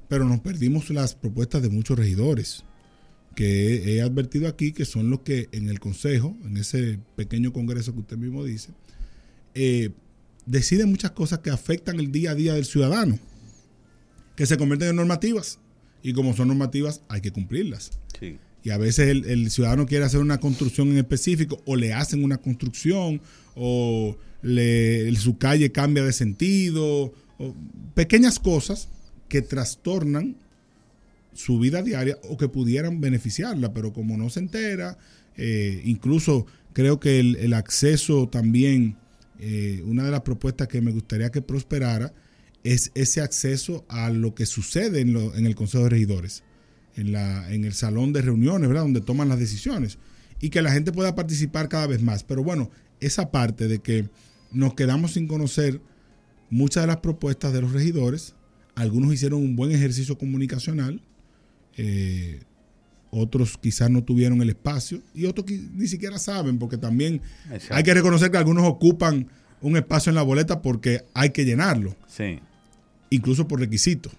pero 0.08 0.24
nos 0.24 0.40
perdimos 0.40 0.90
las 0.90 1.14
propuestas 1.14 1.62
de 1.62 1.68
muchos 1.68 1.98
regidores 1.98 2.64
que 3.34 3.96
he 3.96 4.02
advertido 4.02 4.48
aquí 4.48 4.72
que 4.72 4.84
son 4.84 5.10
los 5.10 5.20
que 5.20 5.48
en 5.52 5.68
el 5.68 5.80
Consejo, 5.80 6.36
en 6.44 6.56
ese 6.56 6.98
pequeño 7.16 7.52
congreso 7.52 7.92
que 7.92 8.00
usted 8.00 8.16
mismo 8.16 8.44
dice, 8.44 8.70
eh, 9.54 9.90
deciden 10.46 10.90
muchas 10.90 11.10
cosas 11.10 11.40
que 11.40 11.50
afectan 11.50 11.98
el 12.00 12.12
día 12.12 12.30
a 12.30 12.34
día 12.34 12.54
del 12.54 12.64
ciudadano, 12.64 13.18
que 14.36 14.46
se 14.46 14.56
convierten 14.56 14.90
en 14.90 14.96
normativas. 14.96 15.58
Y 16.02 16.12
como 16.12 16.36
son 16.36 16.48
normativas, 16.48 17.02
hay 17.08 17.20
que 17.20 17.32
cumplirlas. 17.32 17.98
Y 18.66 18.70
a 18.70 18.78
veces 18.78 19.24
el, 19.24 19.48
ciudadano 19.52 19.86
quiere 19.86 20.06
hacer 20.06 20.18
una 20.18 20.40
construcción 20.40 20.88
en 20.88 20.98
específico, 20.98 21.62
o 21.66 21.76
le 21.76 21.92
hacen 21.92 22.24
una 22.24 22.38
construcción, 22.38 23.20
o 23.54 24.16
le, 24.42 25.14
su 25.14 25.38
calle 25.38 25.70
cambia 25.70 26.02
de 26.02 26.12
sentido, 26.12 27.14
o 27.38 27.54
pequeñas 27.94 28.40
cosas 28.40 28.88
que 29.28 29.40
trastornan 29.40 30.34
su 31.32 31.60
vida 31.60 31.80
diaria 31.80 32.18
o 32.28 32.36
que 32.36 32.48
pudieran 32.48 33.00
beneficiarla, 33.00 33.72
pero 33.72 33.92
como 33.92 34.16
no 34.16 34.30
se 34.30 34.40
entera, 34.40 34.98
eh, 35.36 35.80
incluso 35.84 36.46
creo 36.72 36.98
que 36.98 37.20
el, 37.20 37.54
acceso 37.54 38.28
también, 38.28 38.96
eh, 39.38 39.80
una 39.86 40.02
de 40.02 40.10
las 40.10 40.22
propuestas 40.22 40.66
que 40.66 40.80
me 40.80 40.90
gustaría 40.90 41.30
que 41.30 41.40
prosperara, 41.40 42.12
es 42.64 42.90
ese 42.96 43.20
acceso 43.20 43.84
a 43.88 44.10
lo 44.10 44.34
que 44.34 44.44
sucede 44.44 45.02
en, 45.02 45.16
en 45.16 45.46
el 45.46 45.54
Consejo 45.54 45.84
de 45.84 45.90
Regidores, 45.90 46.42
en, 46.96 47.12
la, 47.12 47.52
en 47.52 47.64
el 47.64 47.74
salón 47.74 48.12
de 48.12 48.22
reuniones, 48.22 48.68
¿verdad? 48.68 48.82
Donde 48.82 49.00
toman 49.00 49.28
las 49.28 49.38
decisiones 49.38 49.98
y 50.40 50.50
que 50.50 50.62
la 50.62 50.72
gente 50.72 50.92
pueda 50.92 51.14
participar 51.14 51.68
cada 51.68 51.86
vez 51.86 52.02
más. 52.02 52.24
Pero 52.24 52.42
bueno, 52.42 52.70
esa 53.00 53.30
parte 53.30 53.68
de 53.68 53.78
que 53.78 54.08
nos 54.52 54.74
quedamos 54.74 55.12
sin 55.12 55.26
conocer 55.26 55.80
muchas 56.50 56.82
de 56.82 56.86
las 56.88 56.98
propuestas 56.98 57.52
de 57.52 57.60
los 57.60 57.72
regidores, 57.72 58.34
algunos 58.74 59.12
hicieron 59.14 59.40
un 59.40 59.56
buen 59.56 59.72
ejercicio 59.72 60.18
comunicacional, 60.18 61.00
eh, 61.76 62.40
otros 63.10 63.56
quizás 63.58 63.90
no 63.90 64.02
tuvieron 64.04 64.42
el 64.42 64.50
espacio 64.50 65.00
y 65.14 65.26
otros 65.26 65.46
ni 65.74 65.86
siquiera 65.86 66.18
saben, 66.18 66.58
porque 66.58 66.76
también 66.76 67.22
hay 67.70 67.82
que 67.82 67.94
reconocer 67.94 68.30
que 68.30 68.36
algunos 68.36 68.66
ocupan 68.66 69.28
un 69.60 69.76
espacio 69.76 70.10
en 70.10 70.16
la 70.16 70.22
boleta 70.22 70.60
porque 70.60 71.04
hay 71.14 71.30
que 71.30 71.44
llenarlo, 71.44 71.96
incluso 73.10 73.48
por 73.48 73.60
requisito. 73.60 74.10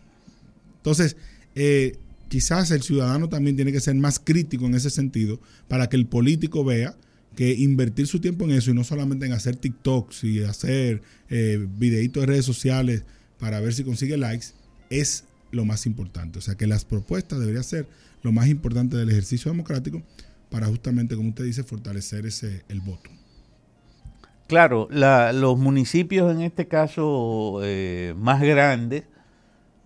Entonces, 0.77 1.15
eh, 1.53 1.97
quizás 2.27 2.71
el 2.71 2.81
ciudadano 2.81 3.29
también 3.29 3.55
tiene 3.55 3.71
que 3.71 3.79
ser 3.79 3.95
más 3.95 4.19
crítico 4.19 4.65
en 4.65 4.75
ese 4.75 4.89
sentido 4.89 5.39
para 5.67 5.87
que 5.87 5.95
el 5.95 6.05
político 6.05 6.63
vea 6.63 6.95
que 7.35 7.53
invertir 7.53 8.07
su 8.07 8.19
tiempo 8.19 8.45
en 8.45 8.51
eso 8.51 8.71
y 8.71 8.73
no 8.73 8.83
solamente 8.83 9.25
en 9.25 9.33
hacer 9.33 9.55
TikToks 9.55 10.23
y 10.23 10.43
hacer 10.43 11.03
eh, 11.29 11.65
videitos 11.77 12.21
de 12.21 12.27
redes 12.27 12.45
sociales 12.45 13.03
para 13.39 13.59
ver 13.59 13.73
si 13.73 13.83
consigue 13.83 14.17
likes, 14.17 14.47
es 14.89 15.25
lo 15.51 15.63
más 15.63 15.85
importante. 15.85 16.39
O 16.39 16.41
sea 16.41 16.55
que 16.55 16.65
las 16.65 16.83
propuestas 16.83 17.39
deberían 17.39 17.63
ser 17.63 17.87
lo 18.23 18.31
más 18.31 18.47
importante 18.47 18.97
del 18.97 19.09
ejercicio 19.09 19.51
democrático 19.51 20.01
para 20.49 20.65
justamente, 20.67 21.15
como 21.15 21.29
usted 21.29 21.43
dice, 21.43 21.63
fortalecer 21.63 22.25
ese 22.25 22.63
el 22.69 22.81
voto. 22.81 23.09
Claro, 24.47 24.87
los 24.89 25.57
municipios 25.59 26.31
en 26.31 26.41
este 26.41 26.67
caso 26.67 27.59
eh, 27.63 28.15
más 28.17 28.41
grandes 28.41 29.03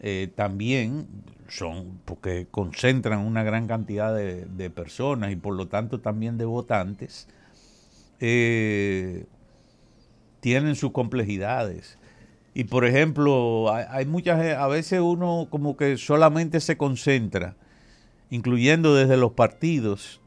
eh, 0.04 0.32
también 0.36 1.08
son, 1.48 2.00
porque 2.06 2.48
concentran 2.50 3.20
una 3.20 3.44
gran 3.44 3.68
cantidad 3.68 4.16
de, 4.16 4.70
personas 4.72 5.32
y 5.32 5.36
por 5.36 5.56
lo 5.56 5.68
tanto 5.68 6.00
también 6.00 6.40
de 6.40 6.46
votantes, 6.46 7.28
eh, 8.20 9.26
tienen 10.40 10.76
sus 10.76 10.92
complejidades. 10.92 12.00
Y 12.56 12.64
por 12.64 12.84
ejemplo, 12.86 13.72
hay, 13.72 14.06
muchas, 14.08 14.58
a 14.58 14.68
veces 14.68 15.02
uno 15.02 15.48
como 15.52 15.78
que 15.78 15.98
solamente 15.98 16.60
se 16.62 16.78
concentra, 16.78 17.56
incluyendo 18.32 18.96
desde 18.96 19.18
los 19.18 19.34
partidos, 19.34 20.20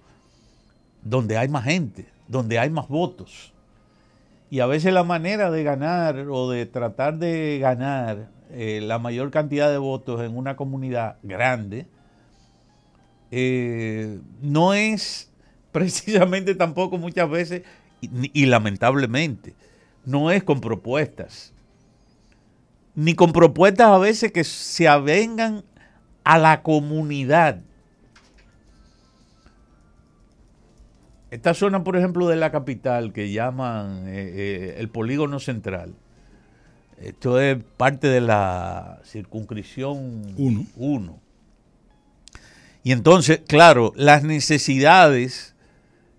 donde 1.03 1.37
hay 1.37 1.49
más 1.49 1.65
gente, 1.65 2.07
donde 2.29 2.61
hay 2.61 2.71
más 2.71 2.87
votos. 2.87 3.53
Y 4.51 4.61
a 4.61 4.67
veces 4.67 4.95
la 4.95 5.03
manera 5.03 5.51
de 5.51 5.65
ganar 5.65 6.17
o 6.31 6.49
de 6.49 6.65
tratar 6.65 7.19
de 7.19 7.59
ganar 7.61 8.29
eh, 8.51 8.81
la 8.83 8.99
mayor 8.99 9.31
cantidad 9.31 9.71
de 9.71 9.79
votos 9.79 10.21
en 10.23 10.37
una 10.37 10.57
comunidad 10.57 11.17
grande 11.23 11.87
eh, 13.31 14.21
no 14.41 14.75
es 14.75 15.33
precisamente 15.73 16.55
tampoco 16.55 16.99
muchas 16.99 17.29
veces, 17.29 17.63
y 18.01 18.47
lamentablemente, 18.47 19.55
no 20.05 20.31
es 20.31 20.45
con 20.45 20.61
propuestas 20.61 21.55
ni 22.95 23.15
con 23.15 23.33
propuestas 23.33 23.89
a 23.89 23.99
veces 23.99 24.33
que 24.33 24.45
se 24.45 24.89
avengan 24.89 25.65
a 26.23 26.39
la 26.39 26.63
comunidad. 26.63 27.61
Esta 31.31 31.55
zona, 31.55 31.83
por 31.83 31.97
ejemplo, 31.97 32.29
de 32.29 32.37
la 32.37 32.53
capital 32.53 33.13
que 33.13 33.33
llaman 33.33 34.05
eh, 34.07 34.77
el 34.79 34.89
polígono 34.89 35.41
central, 35.41 35.95
esto 37.01 37.41
es 37.41 37.63
parte 37.77 38.09
de 38.09 38.21
la 38.21 39.01
circunscripción 39.05 40.35
1. 40.77 41.19
Y 42.83 42.93
entonces, 42.93 43.41
claro, 43.47 43.93
las 43.97 44.25
necesidades 44.25 45.55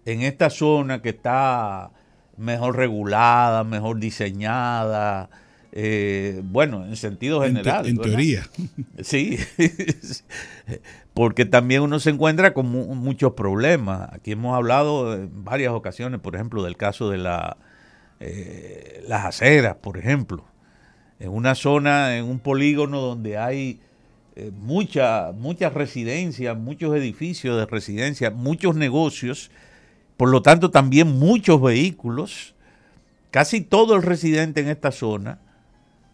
en 0.05 0.21
esta 0.21 0.49
zona 0.49 1.01
que 1.01 1.09
está 1.09 1.91
mejor 2.37 2.75
regulada, 2.75 3.63
mejor 3.63 3.99
diseñada, 3.99 5.29
eh, 5.77 6.41
bueno, 6.43 6.85
en 6.85 6.95
sentido 6.95 7.41
general. 7.41 7.85
En, 7.85 7.97
teoría. 7.97 8.47
Sí, 9.01 9.37
porque 11.13 11.45
también 11.45 11.81
uno 11.81 11.99
se 11.99 12.11
encuentra 12.11 12.53
con 12.53 12.67
muchos 12.67 13.33
problemas. 13.33 14.09
Aquí 14.13 14.31
hemos 14.31 14.55
hablado 14.55 15.13
en 15.13 15.43
varias 15.43 15.73
ocasiones, 15.73 16.21
por 16.21 16.35
ejemplo, 16.35 16.63
del 16.63 16.77
caso 16.77 17.09
de 17.09 17.17
la, 17.17 17.57
eh, 18.21 19.03
las 19.07 19.25
aceras, 19.25 19.75
por 19.75 19.97
ejemplo. 19.97 20.45
En 21.19 21.29
una 21.29 21.55
zona, 21.55 22.17
en 22.17 22.25
un 22.25 22.39
polígono 22.39 22.99
donde 22.99 23.37
hay 23.37 23.79
eh, 24.35 24.51
muchas 24.53 25.73
residencias, 25.73 26.57
muchos 26.57 26.95
edificios 26.95 27.57
de 27.57 27.65
residencia, 27.65 28.31
muchos 28.31 28.75
negocios, 28.75 29.49
por 30.17 30.29
lo 30.29 30.41
tanto 30.41 30.71
también 30.71 31.17
muchos 31.17 31.61
vehículos. 31.61 32.53
Casi 33.31 33.61
todo 33.61 33.95
el 33.95 34.03
residente 34.03 34.61
en 34.61 34.69
esta 34.69 34.91
zona 34.91 35.39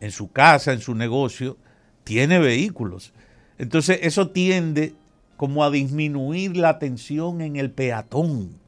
en 0.01 0.11
su 0.11 0.31
casa, 0.31 0.73
en 0.73 0.81
su 0.81 0.95
negocio, 0.95 1.57
tiene 2.03 2.39
vehículos. 2.39 3.13
Entonces 3.57 3.99
eso 4.01 4.31
tiende 4.31 4.95
como 5.37 5.63
a 5.63 5.71
disminuir 5.71 6.57
la 6.57 6.79
tensión 6.79 7.41
en 7.41 7.55
el 7.55 7.71
peatón, 7.71 8.59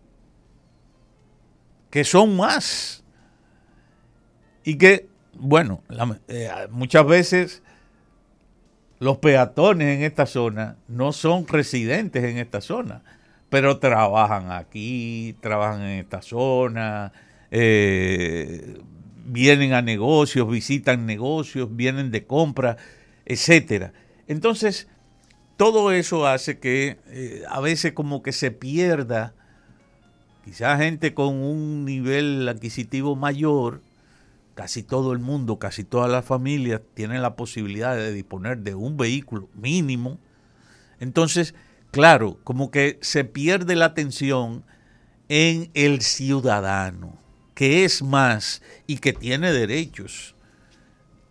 que 1.89 2.04
son 2.04 2.38
más. 2.38 3.04
Y 4.63 4.78
que, 4.78 5.10
bueno, 5.36 5.82
eh, 6.28 6.50
muchas 6.69 7.06
veces 7.06 7.63
los 9.00 9.17
peatones 9.17 9.98
en 9.98 10.04
esta 10.04 10.26
zona 10.26 10.78
no 10.88 11.12
son 11.12 11.48
residentes 11.48 12.24
en 12.24 12.38
esta 12.38 12.62
zona, 12.62 13.02
pero 13.50 13.78
trabajan 13.78 14.52
aquí, 14.52 15.36
trabajan 15.41 15.82
en 15.82 16.00
esta 16.00 16.22
zona, 16.22 17.12
eh, 17.52 18.80
vienen 19.26 19.74
a 19.74 19.82
negocios, 19.82 20.50
visitan 20.50 21.06
negocios, 21.06 21.76
vienen 21.76 22.12
de 22.12 22.26
compra, 22.26 22.78
etcétera. 23.26 23.93
Entonces, 24.28 24.88
todo 25.58 25.91
eso 25.91 26.26
hace 26.28 26.60
que 26.60 26.98
eh, 27.08 27.43
a 27.50 27.60
veces 27.60 27.93
como 27.93 28.24
que 28.24 28.32
se 28.32 28.52
pierda, 28.52 29.34
quizás 30.46 30.80
gente 30.80 31.13
con 31.13 31.36
un 31.36 31.86
nivel 31.86 32.48
adquisitivo 32.50 33.15
mayor, 33.15 33.82
casi 34.56 34.84
todo 34.84 35.13
el 35.13 35.20
mundo, 35.20 35.60
casi 35.60 35.84
todas 35.84 36.12
las 36.12 36.26
familias 36.26 36.82
tienen 36.94 37.22
la 37.22 37.36
posibilidad 37.36 37.96
de 37.96 38.13
disponer 38.13 38.60
de 38.60 38.76
un 38.76 38.98
vehículo 38.98 39.50
mínimo. 39.54 40.20
Entonces, 41.00 41.56
claro, 41.92 42.39
como 42.44 42.72
que 42.72 43.00
se 43.02 43.24
pierde 43.24 43.76
la 43.76 43.86
atención 43.86 44.63
en 45.30 45.72
el 45.74 46.02
ciudadano 46.02 47.18
que 47.54 47.86
es 47.86 48.02
más 48.02 48.62
y 48.88 48.98
que 48.98 49.13
tiene 49.13 49.52
derechos 49.52 50.36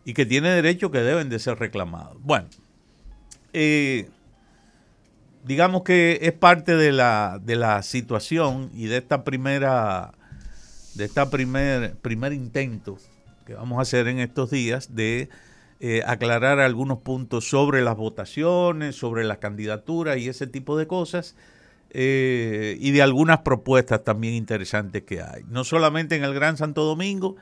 y 0.04 0.14
que 0.14 0.26
tiene 0.26 0.50
derechos 0.50 0.90
que 0.90 1.00
deben 1.00 1.28
de 1.28 1.38
ser 1.38 1.58
reclamados. 1.58 2.16
Bueno, 2.22 2.48
eh, 3.52 4.08
digamos 5.44 5.82
que 5.82 6.18
es 6.22 6.32
parte 6.32 6.76
de 6.76 6.92
la, 6.92 7.40
de 7.42 7.56
la 7.56 7.82
situación 7.82 8.70
y 8.74 8.86
de 8.86 8.98
esta 8.98 9.24
primera 9.24 10.12
de 10.94 11.06
esta 11.06 11.30
primer, 11.30 11.94
primer 11.96 12.32
intento 12.32 12.98
que 13.44 13.54
vamos 13.54 13.78
a 13.78 13.82
hacer 13.82 14.08
en 14.08 14.18
estos 14.18 14.50
días 14.50 14.94
de 14.94 15.28
eh, 15.84 16.02
aclarar 16.06 16.60
algunos 16.60 16.98
puntos 16.98 17.48
sobre 17.48 17.82
las 17.82 17.96
votaciones, 17.96 18.94
sobre 18.94 19.24
las 19.24 19.38
candidaturas 19.38 20.16
y 20.16 20.28
ese 20.28 20.46
tipo 20.46 20.78
de 20.78 20.86
cosas 20.86 21.34
eh, 21.90 22.76
y 22.78 22.92
de 22.92 23.02
algunas 23.02 23.40
propuestas 23.40 24.04
también 24.04 24.34
interesantes 24.34 25.02
que 25.02 25.22
hay. 25.22 25.42
No 25.48 25.64
solamente 25.64 26.14
en 26.14 26.22
el 26.22 26.34
Gran 26.34 26.56
Santo 26.56 26.84
Domingo, 26.84 27.34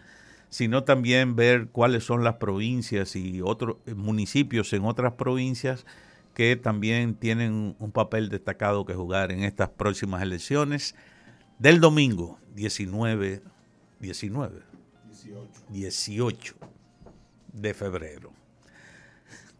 sino 0.48 0.84
también 0.84 1.36
ver 1.36 1.68
cuáles 1.68 2.04
son 2.04 2.24
las 2.24 2.36
provincias 2.36 3.14
y 3.14 3.42
otros 3.42 3.76
eh, 3.84 3.92
municipios 3.92 4.72
en 4.72 4.86
otras 4.86 5.12
provincias 5.12 5.84
que 6.32 6.56
también 6.56 7.16
tienen 7.16 7.76
un 7.78 7.92
papel 7.92 8.30
destacado 8.30 8.86
que 8.86 8.94
jugar 8.94 9.32
en 9.32 9.44
estas 9.44 9.68
próximas 9.68 10.22
elecciones 10.22 10.94
del 11.58 11.78
domingo 11.78 12.38
19, 12.54 13.42
19 14.00 14.69
18, 15.68 16.54
de 17.52 17.74
febrero. 17.74 18.32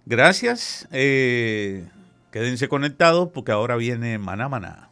Gracias. 0.06 0.88
Eh, 0.92 1.88
Quédense 2.30 2.68
conectados 2.68 3.30
porque 3.32 3.50
ahora 3.50 3.76
viene 3.76 4.16
Maná 4.18 4.48
Maná. 4.48 4.89